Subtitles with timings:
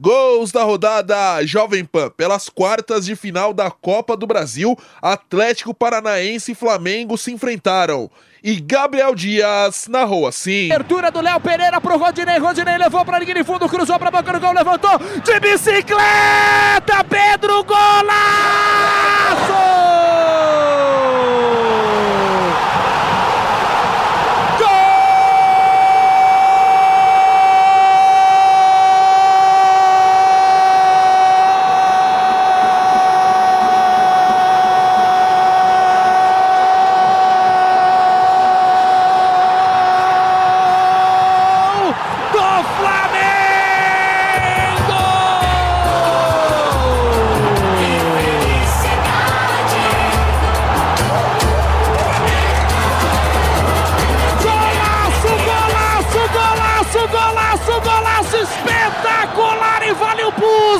[0.00, 2.08] Gols da rodada Jovem Pan.
[2.16, 8.10] Pelas quartas de final da Copa do Brasil, Atlético Paranaense e Flamengo se enfrentaram.
[8.42, 10.72] E Gabriel Dias narrou assim.
[10.72, 12.38] Abertura do Léo Pereira pro Rodinei.
[12.38, 17.04] Rodinei levou pra linha de fundo, cruzou pra boca do gol, levantou de bicicleta.
[17.06, 18.99] Pedro Golaço!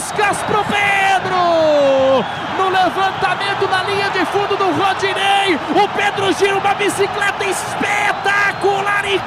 [0.01, 2.25] Puscas pro Pedro!
[2.57, 9.21] No levantamento na linha de fundo do Rodinei, o Pedro gira uma bicicleta espetacular e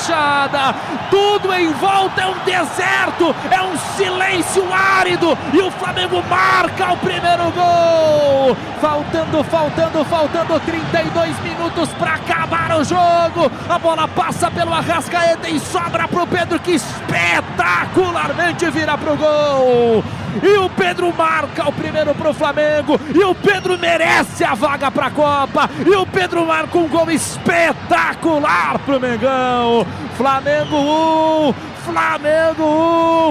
[0.00, 0.74] arena da Baixada.
[1.10, 6.96] Tudo em volta é um deserto, é um silêncio árido e o Flamengo marca o
[6.96, 8.56] primeiro gol.
[8.80, 13.50] Faltando, faltando, faltando 32 minutos para acabar o jogo.
[13.68, 20.04] A bola passa pelo Arrascaeta e sobra pro Pedro que espetacularmente vira pro gol.
[20.42, 23.00] E o Pedro marca o primeiro pro Flamengo.
[23.14, 25.68] E o Pedro merece a vaga pra Copa.
[25.84, 29.86] E o Pedro marca um gol espetacular pro Mengão.
[30.16, 32.64] Flamengo 1, Flamengo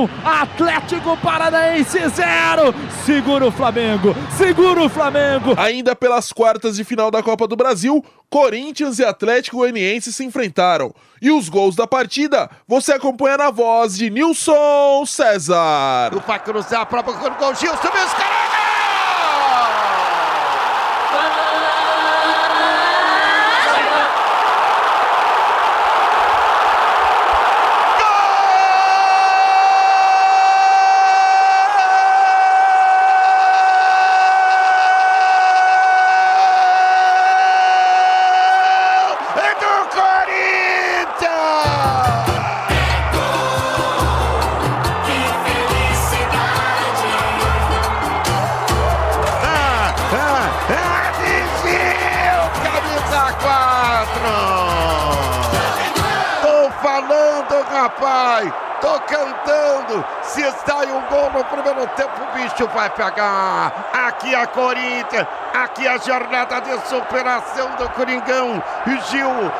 [0.03, 2.73] 1, Atlético Paranaense 0.
[3.05, 5.53] Segura o Flamengo, segura o Flamengo.
[5.57, 10.93] Ainda pelas quartas de final da Copa do Brasil, Corinthians e Atlético Goianiense se enfrentaram.
[11.21, 16.11] E os gols da partida você acompanha na voz de Nilson César.
[16.25, 18.39] Vai cruzar para o gol, Gilson Mascarenhas!
[18.45, 18.48] É
[57.79, 58.51] rapaz.
[58.81, 60.05] Tô cantando.
[60.21, 63.73] Se sai um gol no primeiro tempo, o bicho vai pegar.
[64.07, 65.27] Aqui a Corinthians.
[65.53, 68.63] Aqui a jornada de superação do Coringão.
[68.85, 69.51] Gil, Gil,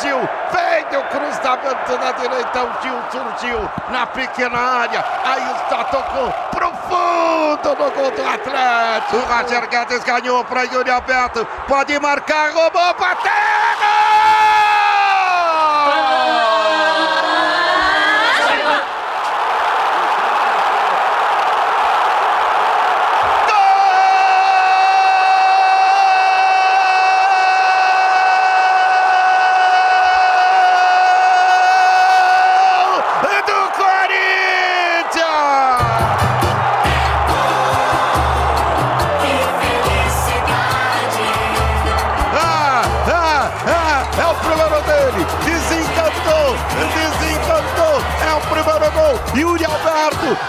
[0.00, 0.28] Gil.
[0.52, 2.62] Vem o cruzamento na direita.
[2.62, 5.04] O Gil surgiu na pequena área.
[5.24, 9.16] Aí está, tocou profundo no gol do Atlético.
[9.16, 11.44] O Roger Guedes ganhou para Yuri Alberto.
[11.66, 13.55] Pode marcar, roubou, batendo!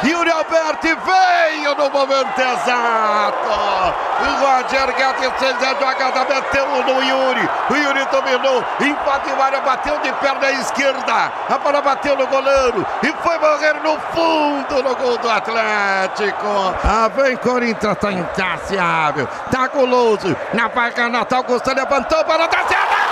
[0.04, 4.08] Yuri Alberto veio no momento exato.
[4.40, 7.50] Roger Guedes fez a jogada, meteu no Yuri.
[7.70, 11.32] O Yuri dominou, invadiu a área, bateu de perna esquerda.
[11.50, 16.76] A bola bateu no goleiro e foi morrer no fundo no gol do Atlético.
[16.84, 20.36] Ah, vem Corinthians, tá insaciável, tá guloso.
[20.54, 23.07] Na vaga Natal, Augusto levantou para dar certo.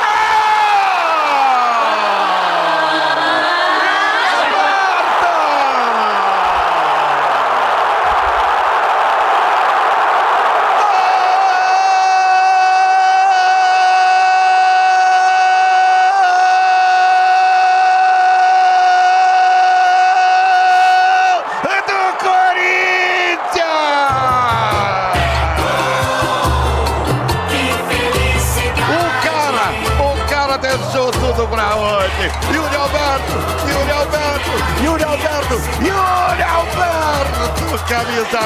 [31.45, 33.37] Alberto, Yuri Alberto,
[33.69, 34.51] Yuri Alberto,
[34.83, 38.41] Yuri Alberto, Yuri Alberto, camisa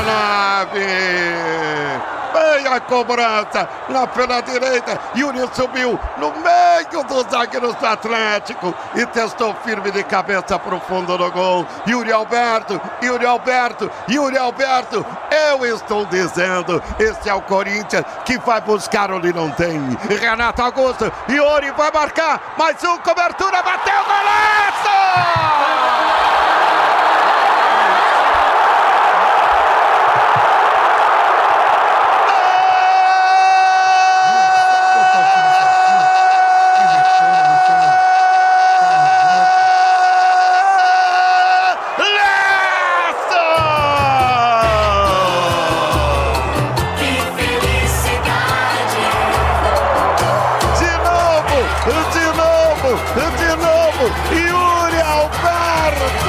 [0.73, 2.18] 9.
[2.39, 4.97] Vem a cobrança lá pela direita.
[5.15, 11.17] Yuri subiu no meio dos zagueiros do Atlético e testou firme de cabeça pro fundo
[11.17, 11.67] do gol.
[11.85, 15.05] Yuri Alberto, Yuri Alberto, Yuri Alberto.
[15.49, 19.79] Eu estou dizendo, esse é o Corinthians que vai buscar onde não tem.
[20.09, 22.55] Renato Augusto, Yuri vai marcar.
[22.57, 25.68] Mais um, cobertura, bateu, golaço!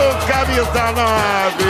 [0.01, 1.65] Alberto, camisa 9.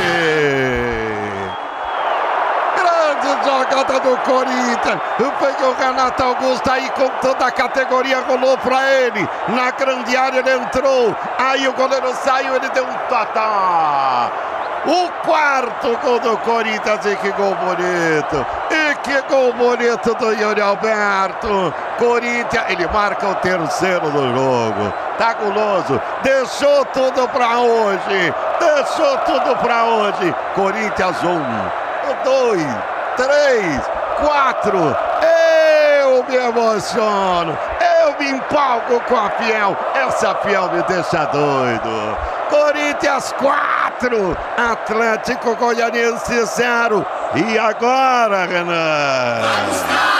[2.77, 5.01] Grande jogada do Corinthians.
[5.41, 9.29] Pegou o Renato Augusto aí com toda a categoria, rolou para ele.
[9.49, 11.15] Na grande área ele entrou.
[11.39, 14.31] Aí o goleiro saiu, ele deu um tatá.
[14.87, 18.47] O quarto gol do Corinthians e que gol bonito.
[18.71, 21.75] E que gol bonito do Yuri Alberto.
[21.99, 25.10] Corinthians, ele marca o terceiro do jogo.
[25.35, 26.01] Guloso.
[26.23, 28.35] Deixou tudo para hoje.
[28.59, 30.35] Deixou tudo para hoje.
[30.55, 31.71] Corinthians um,
[32.25, 32.67] dois,
[33.17, 33.83] três,
[34.19, 34.97] quatro.
[36.01, 37.57] Eu me emociono.
[38.03, 39.77] Eu me empolgo com a Fiel.
[39.95, 42.17] Essa Fiel me deixa doido.
[42.51, 44.37] Corinthians 4,
[44.73, 47.07] Atlético Goianiense 0.
[47.35, 50.20] E agora, Renan?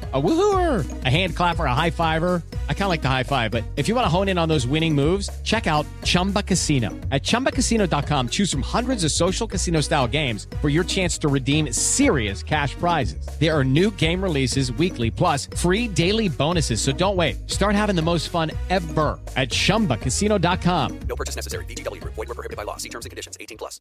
[0.13, 2.41] A woohooer, a hand clapper, a high fiver.
[2.67, 4.49] I kind of like the high five, but if you want to hone in on
[4.49, 6.89] those winning moves, check out Chumba Casino.
[7.11, 11.71] At ChumbaCasino.com, choose from hundreds of social casino style games for your chance to redeem
[11.71, 13.25] serious cash prizes.
[13.39, 16.81] There are new game releases weekly, plus free daily bonuses.
[16.81, 17.49] So don't wait.
[17.49, 20.99] Start having the most fun ever at ChumbaCasino.com.
[21.07, 21.63] No purchase necessary.
[21.65, 22.03] VGW.
[22.03, 22.75] Void were prohibited by law.
[22.75, 23.37] See terms and conditions.
[23.39, 23.79] 18 plus.